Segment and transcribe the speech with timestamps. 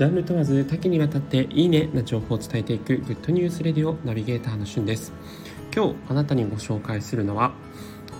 [0.00, 5.12] ジャンル問わず多岐にわたっていいねな情報を伝えていくグッドニュースレディオナビゲーターのしゅんです。
[5.76, 7.52] 今日あなたにご紹介するのは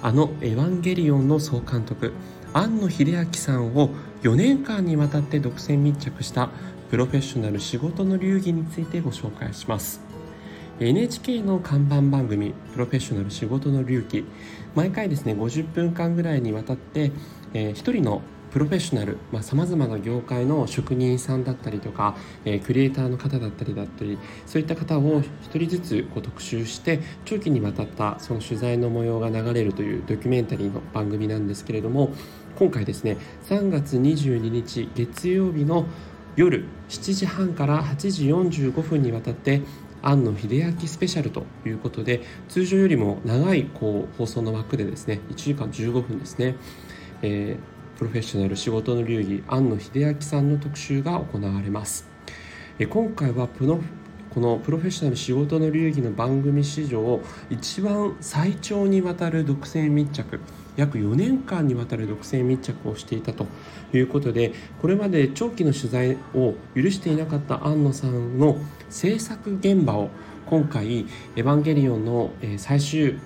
[0.03, 2.12] あのエヴァンゲリオンの総監督
[2.53, 3.88] 庵野秀明さんを
[4.21, 6.51] 4年間にわたって独占密着した
[6.90, 10.03] プロフェッショナル仕事の流儀についてご紹介します。
[10.81, 14.26] NHK の看板番組「プロフェッショナル仕事の流儀」
[14.76, 17.10] 毎回ですね50分間ぐらいにわたって、
[17.55, 18.20] えー、1人の
[18.51, 32.11] プロフェッショナルさまざ、まな業界の職人さんだったりとか、えー、クリエイターの方だったりだったりそういった方を1人ずつこう特集して長期にわたったその取材の模様が流れるというドキュメンタリーの番組なんですけれども
[32.59, 33.16] 今回ですね
[33.48, 35.87] 3月22日月曜日の
[36.37, 39.62] 夜7時半から8時45分にわたって
[40.03, 46.56] 庵野秀明スペシャルということで通常よりも長いこう放送の枠でですね1時間15分ですね、
[47.23, 52.07] えー、プロフェッショナル仕事の流儀庵野秀明さんの特集が行われます、
[52.89, 53.79] 今回はプロ
[54.31, 57.20] このプロフェッショナル仕事の流儀の番組史上
[57.51, 60.41] 一番最長にわたる独占密着
[60.77, 63.45] 約4年間にわたる独占密着をしていたと
[63.92, 68.57] いうことでこれまで長期の取材を許していなかった庵野さんの
[68.89, 70.09] 制作現場を
[70.47, 71.01] 今回
[71.37, 73.19] 「エヴァンゲリオン」の最終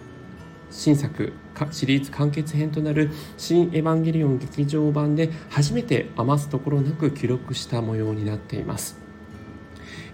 [0.72, 1.32] 新作
[1.70, 9.04] シリーズ完結編となる「新エヴァンゲリオン劇場版」で初めて余すところなく記録した模様になっています。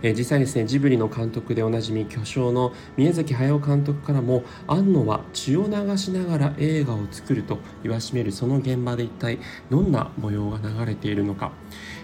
[0.03, 11.53] え、実際ですねジブリの監督でおなじみ巨匠の宮崎駿監督からも庵野は血を流しながら映画を作ると言わしめるその現場で一体どんな模様が流れているのか、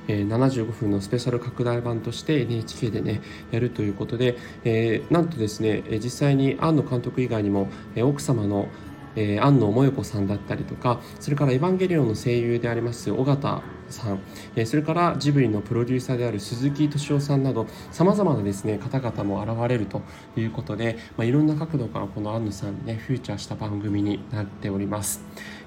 [0.09, 8.69] え、75分のスペシャル拡大版として NHK でねやるということで、え、なんとですね実際に庵野監督以外にも、え、奥様の
[9.17, 14.21] えー、安野萌子さんだったりとかそれから「エヴァンゲリオン」の声優であります尾形さん、
[14.55, 20.03] えー、それからジブリのプロデューサーである鈴木敏夫さんなどさまざまなですね方々も現れると
[20.37, 25.23] いうことで、まあ、いろんな角度からこの安野さんねフューチャーした番組になっております。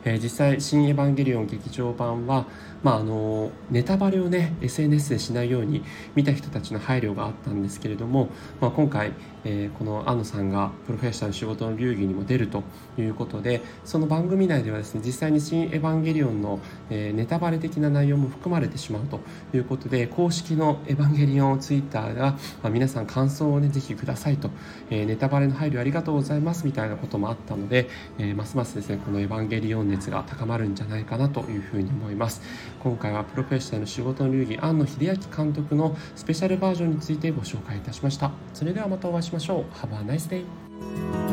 [0.06, 2.46] えー、実際「新エヴァンゲリオン劇場版は」
[2.84, 5.84] まあ、あのネタバレをね SNS でしないように
[6.16, 8.30] 見た人たちの配慮があったんですけれども、
[8.62, 9.12] まあ、今回、
[9.44, 12.64] えー、この安野さんがプロフェッショナル仕事の流儀にも出ると
[12.98, 16.60] いうことでその番組内ではですね実際に「新エヴァンゲリオンの」
[16.90, 19.20] えー、ネタバレ的な内容も含まれてしまうと
[19.54, 22.32] いうことで公式の「エヴァンゲリオン」ツイッターでは、
[22.64, 24.50] まあ、皆さん感想をねぜひくださいと、
[24.90, 32.42] えー、ネタバレの配慮ありがとうございますみたいなこともあったので、えますますですねこの「エヴァンゲリオン」熱が高まるんじゃないかなというふうに思います。
[32.84, 38.32] 今回はプロフェッショナルの仕事の流儀庵野秀明監督のスペシャルバージョンについてご紹介いたしました。
[38.54, 39.64] それではまたお会いしましょう。
[39.76, 41.29] Have a nice day